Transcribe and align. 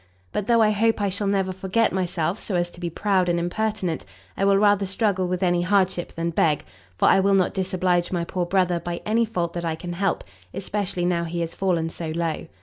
But 0.31 0.47
though 0.47 0.63
I 0.63 0.71
hope 0.71 0.99
I 0.99 1.09
shall 1.11 1.27
never 1.27 1.51
forget 1.51 1.93
myself 1.93 2.39
so 2.39 2.55
as 2.55 2.71
to 2.71 2.79
be 2.79 2.89
proud 2.89 3.29
and 3.29 3.37
impertinent, 3.37 4.03
I 4.35 4.43
will 4.45 4.57
rather 4.57 4.87
struggle 4.87 5.27
with 5.27 5.43
any 5.43 5.61
hardship 5.61 6.11
than 6.13 6.31
beg, 6.31 6.63
for 6.95 7.07
I 7.07 7.19
will 7.19 7.35
not 7.35 7.53
disoblige 7.53 8.11
my 8.11 8.23
poor 8.25 8.47
brother 8.47 8.79
by 8.79 9.01
any 9.05 9.25
fault 9.25 9.53
that 9.53 9.63
I 9.63 9.75
can 9.75 9.93
help, 9.93 10.23
especially 10.55 11.05
now 11.05 11.25
he 11.25 11.43
is 11.43 11.53
fallen 11.53 11.87
so 11.89 12.07
low. 12.15 12.47